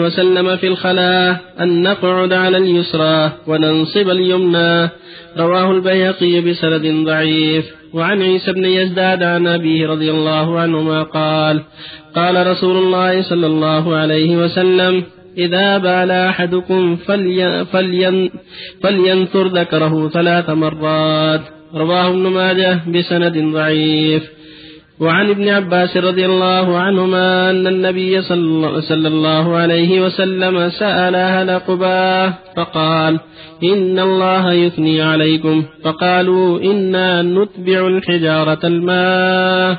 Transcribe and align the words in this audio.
وسلم 0.00 0.56
في 0.56 0.66
الخلاء 0.66 1.40
أن 1.60 1.82
نقعد 1.82 2.32
على 2.32 2.56
اليسرى 2.56 3.32
وننصب 3.46 4.10
اليمنى. 4.10 4.90
رواه 5.38 5.70
البيهقي 5.70 6.40
بسند 6.40 7.06
ضعيف. 7.06 7.64
وعن 7.94 8.22
عيسى 8.22 8.52
بن 8.52 8.64
يزداد 8.64 9.22
عن 9.22 9.46
أبيه 9.46 9.86
رضي 9.88 10.10
الله 10.10 10.60
عنهما 10.60 11.02
قال 11.02 11.62
قال 12.14 12.46
رسول 12.46 12.76
الله 12.76 13.22
صلى 13.22 13.46
الله 13.46 13.96
عليه 13.96 14.36
وسلم 14.36 15.02
إذا 15.38 15.78
بال 15.78 16.10
أحدكم 16.10 16.96
فلي 16.96 17.64
فلين 17.72 18.30
فلينثر 18.82 19.46
ذكره 19.46 20.08
ثلاث 20.08 20.50
مرات. 20.50 21.40
رواه 21.74 22.08
ابن 22.08 22.26
ماجه 22.26 22.78
بسند 22.88 23.38
ضعيف. 23.54 24.33
وعن 25.00 25.30
ابن 25.30 25.48
عباس 25.48 25.96
رضي 25.96 26.26
الله 26.26 26.78
عنهما 26.78 27.50
أن 27.50 27.66
النبي 27.66 28.22
صلى 28.22 29.08
الله 29.08 29.56
عليه 29.56 30.00
وسلم 30.00 30.68
سأل 30.68 31.14
أهل 31.14 31.50
قباه 31.50 32.34
فقال 32.56 33.20
إن 33.64 33.98
الله 33.98 34.52
يثني 34.52 35.02
عليكم. 35.02 35.64
فقالوا 35.84 36.60
إنا 36.60 37.22
نتبع 37.22 37.86
الحجارة 37.86 38.66
الماء. 38.66 39.78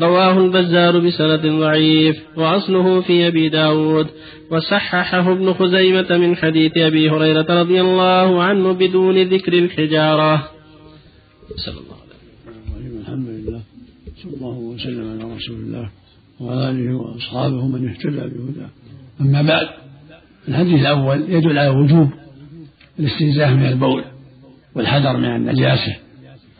رواه 0.00 0.38
البزار 0.38 0.98
بسند 0.98 1.46
ضعيف 1.46 2.16
وأصله 2.36 3.00
في 3.00 3.26
أبي 3.26 3.48
داود. 3.48 4.06
وصححه 4.50 5.32
ابن 5.32 5.52
خزيمة 5.52 6.16
من 6.16 6.36
حديث 6.36 6.72
أبي 6.76 7.10
هريرة 7.10 7.60
رضي 7.60 7.80
الله 7.80 8.42
عنه 8.42 8.72
بدون 8.72 9.22
ذكر 9.22 9.52
الحجارة. 9.52 10.48
صلى 11.56 11.74
الله 11.74 12.05
صلى 14.26 14.36
الله 14.36 14.58
وسلم 14.58 15.10
على 15.10 15.34
رسول 15.34 15.56
الله 15.56 15.90
وعلى 16.40 16.70
آله 16.70 16.94
وأصحابه 16.94 17.66
من 17.66 17.88
اهتدى 17.88 18.16
بهداه. 18.16 18.70
أما 19.20 19.42
بعد 19.42 19.68
الحديث 20.48 20.80
الأول 20.80 21.30
يدل 21.30 21.58
على 21.58 21.68
وجوب 21.68 22.10
الاستنزاه 22.98 23.54
من 23.54 23.66
البول 23.66 24.04
والحذر 24.74 25.16
من 25.16 25.36
النجاسة 25.36 25.96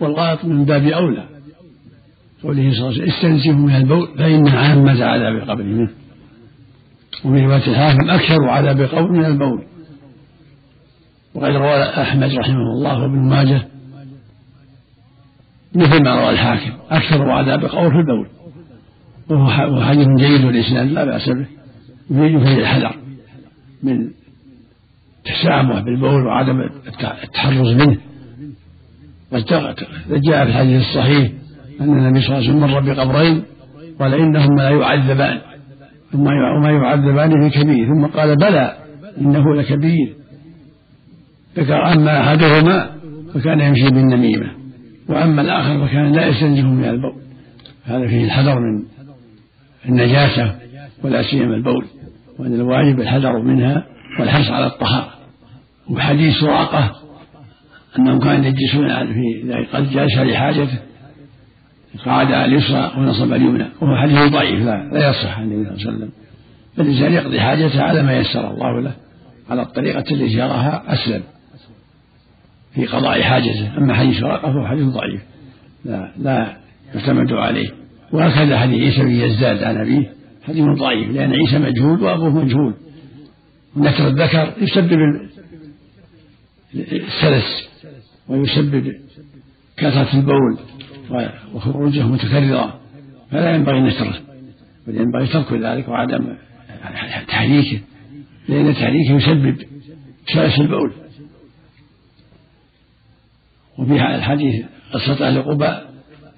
والغائط 0.00 0.44
من 0.44 0.64
باب 0.64 0.86
أولى. 0.86 1.28
قوله 2.42 2.72
صلى 2.72 2.78
الله 2.78 2.86
عليه 2.86 3.02
وسلم 3.02 3.08
استنزهوا 3.08 3.66
من 3.66 3.76
البول 3.76 4.08
فإن 4.18 4.48
عامة 4.48 5.04
عذاب 5.04 5.36
القبر 5.36 5.62
منه 5.62 5.90
وفي 7.24 7.40
رواية 7.44 7.66
الحاكم 7.66 8.10
أكثر 8.10 8.48
عذاب 8.48 8.80
القبر 8.80 9.12
من 9.12 9.24
البول. 9.24 9.64
وقد 11.34 11.50
روى 11.50 11.82
أحمد 11.82 12.34
رحمه 12.34 12.72
الله 12.76 13.02
وابن 13.02 13.18
ماجه 13.18 13.68
مثل 15.76 16.02
ما 16.02 16.14
روى 16.14 16.30
الحاكم 16.30 16.70
أكثر 16.90 17.30
عذاب 17.30 17.64
القبر 17.64 17.90
في 17.90 17.96
البول 17.96 18.26
وهو 19.30 19.82
حديث 19.82 20.08
جيد 20.08 20.44
الإسناد 20.44 20.86
لا 20.86 21.04
بأس 21.04 21.28
به. 21.28 21.46
يفيد 22.10 22.38
فيه 22.44 22.58
الحذر 22.58 22.96
من 23.82 24.08
التسامح 25.18 25.80
بالبول 25.80 26.26
وعدم 26.26 26.60
التحرز 27.24 27.74
منه. 27.74 27.96
جاء 30.10 30.44
في 30.44 30.50
الحديث 30.50 30.80
الصحيح 30.80 31.32
أن 31.80 31.98
النبي 31.98 32.20
صلى 32.20 32.38
الله 32.38 32.48
عليه 32.48 32.48
وسلم 32.48 32.60
مر 32.60 32.80
بقبرين 32.80 33.42
قال 34.00 34.14
إنهما 34.14 34.62
لا 34.62 34.70
يعذبان 34.70 35.40
وما 36.14 36.70
يعذبان 36.70 37.50
في 37.50 37.60
كبير 37.60 37.86
ثم 37.86 38.06
قال 38.06 38.36
بلى 38.36 38.76
إنه 39.20 39.54
لكبير. 39.54 40.14
ذكر 41.56 41.92
أما 41.92 42.20
أحدهما 42.20 42.90
فكان 43.34 43.60
يمشي 43.60 43.90
بالنميمة. 43.90 44.50
وأما 45.08 45.42
الآخر 45.42 45.86
فكان 45.86 46.12
لا 46.12 46.26
يستنزه 46.26 46.66
من 46.66 46.84
البول. 46.84 47.14
هذا 47.84 48.06
فيه 48.06 48.24
الحذر 48.24 48.60
من 48.60 48.82
النجاسة 49.88 50.54
ولا 51.04 51.22
سيما 51.22 51.54
البول 51.54 51.86
وأن 52.38 52.54
الواجب 52.54 53.00
الحذر 53.00 53.38
منها 53.38 53.84
والحرص 54.20 54.50
على 54.50 54.66
الطهارة. 54.66 55.10
وحديث 55.90 56.34
سراقة 56.40 56.92
أنهم 57.98 58.18
كانوا 58.18 58.44
يجلسون 58.44 59.12
في 59.12 59.42
إذا 59.42 59.66
قد 59.72 59.90
جلس 59.90 60.18
لحاجته 60.18 60.78
قعد 62.04 62.32
على 62.32 62.44
اليسرى 62.44 62.92
ونصب 62.98 63.32
اليمنى. 63.32 63.66
وهو 63.80 63.96
حديث 63.96 64.32
ضعيف 64.32 64.60
لا, 64.60 64.90
لا 64.92 65.10
يصح 65.10 65.38
عن 65.38 65.44
النبي 65.44 65.64
صلى 65.64 65.74
الله 65.74 65.86
عليه 65.86 65.96
وسلم. 65.96 66.10
فالإنسان 66.76 67.12
يقضي 67.12 67.40
حاجته 67.40 67.82
على 67.82 68.02
ما 68.02 68.18
يسر 68.18 68.50
الله 68.50 68.80
له 68.80 68.92
على 69.50 69.62
الطريقة 69.62 69.98
التي 69.98 70.38
يراها 70.38 70.82
أسلم. 70.94 71.22
في 72.76 72.86
قضاء 72.86 73.22
حاجته 73.22 73.78
أما 73.78 73.94
حديث 73.94 74.22
ورقة 74.22 74.52
فهو 74.52 74.66
حديث 74.66 74.86
ضعيف. 74.86 75.20
لا 75.84 76.12
لا 76.18 76.56
يعتمد 76.94 77.32
عليه. 77.32 77.68
وهكذا 78.12 78.58
حديث 78.58 78.80
عيسى 78.80 79.02
بن 79.02 79.10
يزداد 79.10 79.62
عن 79.62 79.76
أبيه 79.76 80.12
حديث 80.42 80.64
ضعيف 80.64 81.10
لأن 81.10 81.32
عيسى 81.32 81.58
مجهول 81.58 82.02
وأبوه 82.02 82.44
مجهول. 82.44 82.74
نكر 83.76 84.08
الذكر 84.08 84.52
يسبب 84.60 84.98
السلس 86.74 87.68
ويسبب 88.28 88.92
كثرة 89.76 90.14
البول 90.14 90.58
وخروجه 91.54 92.06
متكررة. 92.06 92.80
فلا 93.30 93.54
ينبغي 93.54 93.80
نشره 93.80 94.14
بل 94.86 94.96
ينبغي 94.96 95.26
ترك 95.26 95.52
ذلك 95.52 95.88
وعدم 95.88 96.36
تحريكه 97.28 97.80
لأن 98.48 98.74
تحريكه 98.74 99.12
يسبب 99.12 99.56
سلس 100.34 100.60
البول. 100.60 100.92
وفي 103.78 103.92
الحديث 103.92 104.64
قصة 104.92 105.28
أهل 105.28 105.42
قباء 105.42 105.86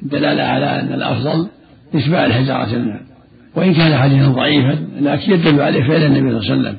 دلالة 0.03 0.43
على 0.43 0.81
أن 0.81 0.93
الأفضل 0.93 1.49
إتباع 1.95 2.27
الحجارة 2.27 2.73
الماء 2.73 3.01
وإن 3.55 3.75
كان 3.75 3.99
حديثا 3.99 4.29
ضعيفا 4.29 4.87
لكن 5.01 5.33
يدل 5.33 5.61
عليه 5.61 5.83
فعل 5.83 6.03
النبي 6.03 6.41
صلى 6.41 6.41
الله 6.41 6.51
عليه 6.51 6.61
وسلم. 6.61 6.77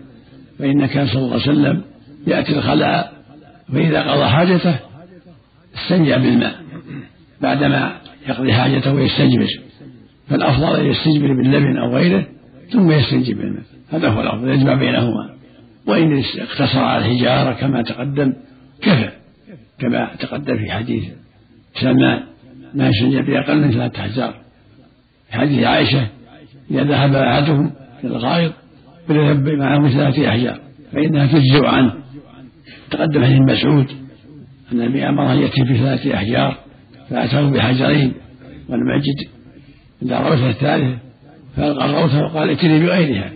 فإن 0.59 0.85
كان 0.85 1.07
صلى 1.07 1.21
الله 1.21 1.31
عليه 1.31 1.41
وسلم 1.41 1.81
يأتي 2.27 2.57
الخلاء 2.57 3.13
فإذا 3.73 4.01
قضى 4.11 4.25
حاجته 4.25 4.75
استنجى 5.75 6.15
بالماء. 6.15 6.55
بعدما 7.41 7.91
يقضي 8.27 8.53
حاجته 8.53 8.93
ويستجمر 8.93 9.47
فالأفضل 10.29 10.79
أن 10.79 10.85
يستجمر 10.85 11.33
باللبن 11.33 11.77
أو 11.77 11.95
غيره 11.95 12.25
ثم 12.71 12.91
يستنجي 12.91 13.33
بالماء. 13.33 13.63
هذا 13.91 14.09
هو 14.09 14.21
الأفضل 14.21 14.49
يجمع 14.49 14.73
بينهما. 14.73 15.29
وإن 15.87 16.23
اقتصر 16.39 16.79
على 16.79 17.05
الحجارة 17.05 17.53
كما 17.53 17.81
تقدم 17.81 18.33
كفى. 18.81 19.09
كما 19.79 20.15
تقدم 20.19 20.57
في 20.57 20.71
حديث 20.71 21.03
سلمان 21.73 22.23
ما 22.73 22.89
يستنجى 22.89 23.21
بأقل 23.21 23.61
من 23.61 23.71
ثلاثة 23.71 24.01
أحجار 24.01 24.33
حديث 25.31 25.63
عائشة 25.63 26.07
إذا 26.71 26.83
ذهب 26.83 27.15
أحدهم 27.15 27.71
إلى 28.03 28.15
الغائط 28.15 28.53
فليذهب 29.07 29.49
معه 29.49 29.89
ثلاثة 29.89 30.29
أحجار 30.29 30.59
فإنها 30.93 31.25
تجزع 31.25 31.69
عنه. 31.69 31.93
تقدم 32.91 33.23
حديث 33.23 33.39
مسعود 33.39 33.91
أن 34.71 34.81
النبي 34.81 35.09
أمره 35.09 35.33
أن 35.33 35.39
يأتي 35.39 35.63
بثلاثة 35.63 36.13
أحجار 36.13 36.57
فأتاه 37.09 37.49
بحجرين 37.49 38.13
يجد 38.95 39.29
إلا 40.01 40.21
الروثة 40.21 40.49
الثالثة 40.49 40.97
فألقى 41.57 41.85
الروثة 41.85 42.23
وقال 42.23 42.49
ائتني 42.49 42.79
بغيرها. 42.79 43.31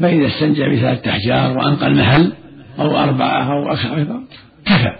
فإذا 0.00 0.26
استنجى 0.26 0.68
بثلاثة 0.68 1.10
أحجار 1.10 1.58
وأنقى 1.58 1.86
المحل 1.86 2.32
أو 2.78 2.96
أربعة 2.96 3.52
أو 3.52 3.72
أكثر 3.72 4.22
كفى. 4.66 4.92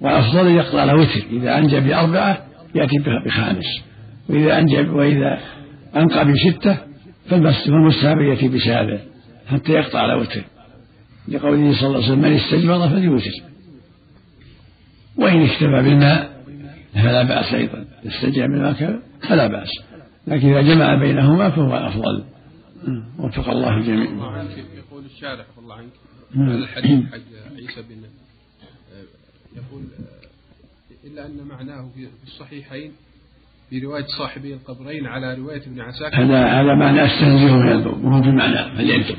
والأفضل 0.00 0.46
يقضى 0.46 0.80
على 0.80 0.92
وتر. 0.92 1.22
إذا 1.30 1.58
أنجى 1.58 1.80
بأربعة 1.80 2.46
يأتي 2.74 2.98
بخامس. 3.26 3.82
وإذا 4.28 4.58
أنجى 4.58 4.80
وإذا 4.80 5.40
أنقى 5.96 6.32
بستة 6.32 6.78
فالمستحب 7.30 8.20
يأتي 8.20 8.48
بسابع 8.48 8.98
حتى 9.46 9.72
يقطع 9.72 9.98
على 9.98 10.14
وتر. 10.14 10.42
لقوله 11.28 11.72
صلى 11.72 11.86
الله 11.86 11.96
عليه 11.96 12.06
وسلم 12.06 12.18
من 12.18 12.32
استجمر 12.32 12.88
فليوتر. 12.88 13.32
وإن 15.16 15.42
اكتفى 15.42 15.66
بالماء 15.66 16.42
فلا 16.94 17.22
بأس 17.22 17.54
أيضا. 17.54 17.84
استجمع 18.06 18.46
بالماء 18.46 19.00
فلا 19.28 19.46
بأس. 19.46 19.68
لكن 20.26 20.48
إذا 20.48 20.74
جمع 20.74 20.94
بينهما 20.94 21.50
فهو 21.50 21.76
الأفضل 21.76 22.24
وفق 23.18 23.48
الله 23.48 23.76
الجميع. 23.76 24.10
يقول 24.76 25.04
الشارح 25.04 25.46
الله 25.58 25.74
عنك. 25.74 25.92
الحديث 26.36 27.04
حق 27.06 27.14
عيسى 27.56 27.82
بن 27.82 28.02
يقول 29.56 29.82
إلا 31.04 31.26
أن 31.26 31.46
معناه 31.48 31.88
في 31.94 32.08
الصحيحين 32.26 32.92
في 33.70 33.78
رواية 33.78 34.06
صاحبي 34.18 34.54
القبرين 34.54 35.06
على 35.06 35.34
رواية 35.34 35.62
ابن 35.62 35.80
عساكر. 35.80 36.16
هذا 36.16 36.46
هذا 36.46 36.74
معنى 36.74 37.06
أستنزه 37.06 37.56
من 37.56 37.72
البول 37.72 38.06
وهو 38.06 38.22
في 38.22 38.28
معنى 38.28 38.76
فليكتب 38.76 39.16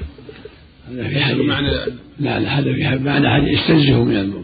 هذا 0.90 1.08
في 1.08 1.20
حديث. 1.20 1.46
معنى 1.46 1.68
لا 2.20 2.40
لا 2.40 2.60
هذا 2.60 2.74
في 2.74 3.04
معنى 3.04 3.30
حديث 3.30 3.60
أستنزه 3.60 4.04
من 4.04 4.16
البول 4.16 4.44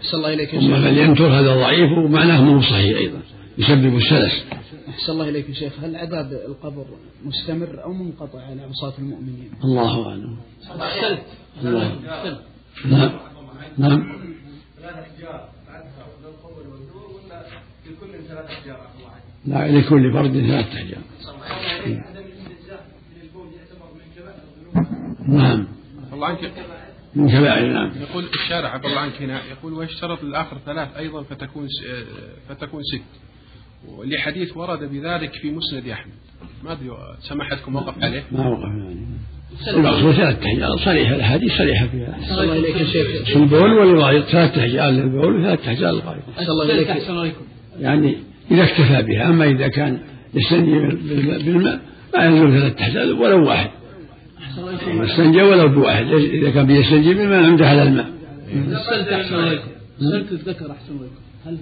أحسن 0.00 0.16
الله 0.16 0.34
إليك 0.34 0.54
أما 0.54 0.82
فلينكر 0.82 1.26
هذا 1.26 1.54
ضعيف 1.54 1.90
ومعناه 1.92 2.44
مو 2.44 2.60
صحيح 2.62 2.98
أيضا 2.98 3.20
يسبب 3.58 3.96
السلس. 3.96 4.44
أحسن 4.88 5.12
الله 5.12 5.28
إليك 5.28 5.48
يا 5.48 5.54
شيخ. 5.54 5.72
هل 5.80 5.96
عذاب 5.96 6.32
القبر 6.32 6.86
مستمر 7.24 7.84
أو 7.84 7.92
منقطع 7.92 8.40
على 8.40 8.62
عصاة 8.62 8.92
المؤمنين؟ 8.98 9.50
الله 9.64 10.08
أعلم. 10.08 10.36
أحسنت 10.80 11.20
الله. 11.62 11.98
نعم. 13.78 14.19
نعم 19.44 19.66
لا 19.72 19.78
لكل 19.78 20.12
فرد 20.12 20.32
ثلاثة 20.32 20.74
أحجار 20.74 21.02
نعم. 25.28 25.66
الله 26.12 26.26
عنك. 26.26 26.52
من 27.14 27.28
كبائر 27.28 27.72
نعم. 27.72 27.92
يقول 28.00 28.24
الشارع 28.24 28.68
عفى 28.68 28.86
الله 28.86 29.00
عنك 29.00 29.22
هنا 29.22 29.44
يقول 29.44 29.72
ويشترط 29.72 30.22
للآخر 30.22 30.58
ثلاث 30.66 30.96
أيضا 30.96 31.22
فتكون 31.22 31.68
آه، 31.86 32.04
فتكون 32.48 32.82
ست. 32.82 33.20
ولحديث 33.88 34.56
ورد 34.56 34.78
بذلك 34.78 35.32
في 35.32 35.50
مسند 35.50 35.88
أحمد. 35.88 36.12
ما 36.64 36.72
أدري 36.72 36.90
سمحتكم 37.20 37.76
وقف 37.76 38.04
عليه؟ 38.04 38.24
ما 38.32 38.48
وقف 38.48 38.62
يعني 38.62 39.06
المقصود 39.68 40.14
ثلاث 40.14 40.40
تحجار 40.40 40.76
صريحة 40.84 41.14
الأحاديث 41.14 41.52
صريحة 41.52 41.86
فيها. 41.86 42.16
أحسن 42.20 42.34
الله 42.34 42.56
إليك 42.56 42.76
يا 42.76 42.84
شيخ. 42.84 43.24
في 43.24 43.36
البول 43.36 43.72
والغائط 43.72 44.24
ثلاث 44.24 44.54
تحجار 44.56 44.90
للبول 44.90 45.40
وثلاث 45.40 45.60
تحجار 45.60 45.92
للغائط 45.92 46.22
أحسن 46.38 46.50
الله 46.50 46.64
إليك. 46.64 46.90
أحسن 46.90 47.10
الله 47.10 47.22
إليكم 47.22 47.44
يعني 47.80 48.16
إذا 48.50 48.62
اكتفى 48.62 49.02
بها 49.02 49.28
أما 49.28 49.44
إذا 49.44 49.68
كان 49.68 49.98
يستنجي 50.34 50.78
بالماء 51.44 51.80
ما 52.14 52.24
ينزل 52.24 52.60
ثلاث 52.60 52.74
تحجار 52.74 53.12
ولو 53.12 53.48
واحد. 53.48 53.70
أحسن 54.42 54.60
الله 54.60 54.70
إليكم 54.70 55.02
استنجى 55.02 55.42
ولو 55.42 55.68
بواحد 55.68 56.06
إذا 56.12 56.50
كان 56.50 56.66
بيستنجي 56.66 57.14
بالماء 57.14 57.42
عنده 57.42 57.66
على 57.66 57.82
الماء. 57.82 58.06
السلت 58.54 59.08
أحسن 59.08 59.34
الله 59.34 59.48
إليكم 59.48 59.68
السلت 60.00 60.32
الذكر 60.32 60.70
أحسن 60.70 60.92
الله 60.92 61.02
إليكم 61.02 61.20
هل 61.46 61.58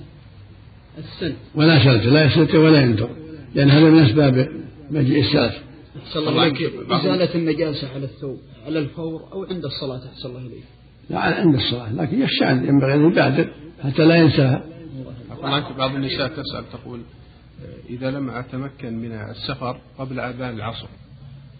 السلت؟ 0.98 1.36
ولا 1.54 1.84
سلت 1.84 2.06
لا 2.06 2.24
يسلت 2.24 2.54
ولا 2.54 2.80
ينثر 2.80 3.10
لأن 3.54 3.70
هذا 3.70 3.90
من 3.90 3.98
أسباب 3.98 4.48
مجيء 4.90 5.20
السلف. 5.20 5.67
أحسن 5.96 6.18
الله 6.18 6.46
إليك 6.46 6.72
إزالة 6.90 7.34
النجاسة 7.34 7.94
على 7.94 8.04
الثوب 8.04 8.38
على 8.66 8.78
الفور 8.78 9.28
أو 9.32 9.44
عند 9.44 9.64
الصلاة 9.64 10.08
أحسن 10.08 10.28
الله 10.28 10.40
إليك. 10.40 10.64
لا 11.10 11.20
عند 11.20 11.54
الصلاة 11.54 11.92
لكن 11.92 12.22
يخشى 12.22 12.44
أن 12.44 12.64
ينبغي 12.68 12.94
أن 12.94 13.10
يبادر 13.10 13.52
حتى 13.84 14.04
لا 14.04 14.16
ينساها 14.16 14.64
بعض 15.78 15.94
النساء 15.94 16.28
تسأل 16.28 16.64
تقول 16.72 17.00
إذا 17.90 18.10
لم 18.10 18.30
أتمكن 18.30 18.98
من 18.98 19.12
السفر 19.12 19.80
قبل 19.98 20.20
أذان 20.20 20.54
العصر 20.54 20.86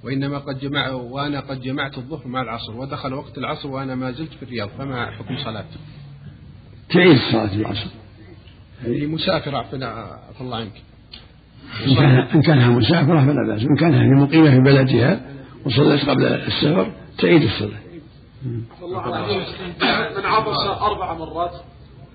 وإنما 0.04 0.38
قد 0.38 0.58
جمع 0.58 0.90
وأنا 0.90 1.40
قد 1.40 1.60
جمعت 1.60 1.98
الظهر 1.98 2.28
مع 2.28 2.42
العصر 2.42 2.76
ودخل 2.76 3.14
وقت 3.14 3.38
العصر 3.38 3.68
وأنا 3.68 3.94
ما 3.94 4.12
زلت 4.12 4.32
في 4.32 4.42
الرياض 4.42 4.68
فما 4.68 5.10
حكم 5.10 5.36
صلاتي؟ 5.44 5.78
تعيد 6.90 7.18
صلاة 7.32 7.54
العصر. 7.54 7.90
هي 8.80 9.06
مسافرة 9.06 9.56
عفى 9.56 10.40
الله 10.40 10.56
عنك. 10.56 10.82
إن 11.86 11.94
كان 11.94 12.26
إن 12.34 12.42
كانها 12.42 12.70
مسافرة 12.70 13.20
فلا 13.20 13.46
بأس. 13.46 13.62
إن 13.62 13.76
كانها 13.76 14.24
مقيمة 14.24 14.50
في 14.50 14.60
بلدها 14.60 15.20
وصلت 15.66 16.08
قبل 16.08 16.24
السفر 16.24 16.86
تعيد 17.18 17.42
الصلاة 17.42 17.78
من 20.16 20.24
عطس 20.24 20.66
أربع 20.82 21.14
مرات. 21.14 21.52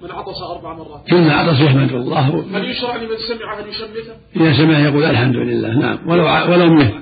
من 0.03 0.11
عطس 0.11 0.41
أربع 0.55 0.73
مرات. 0.73 1.01
كل 1.09 1.29
عطس 1.29 1.59
يحمد 1.61 1.91
الله. 1.93 2.45
هل 2.53 2.71
يشرع 2.71 2.95
لمن 2.95 3.17
سمع 3.29 3.59
أن 3.59 3.67
يشمته؟ 3.69 4.13
إذا 4.35 4.53
سمع 4.57 4.79
يقول 4.79 5.03
الحمد 5.03 5.35
لله. 5.35 5.79
نعم. 5.79 5.97
ولو 6.09 6.27
ع- 6.27 6.49
ولو 6.49 6.73
ميه 6.73 6.93